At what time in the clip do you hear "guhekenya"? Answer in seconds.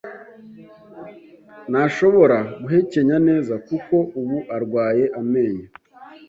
2.61-3.17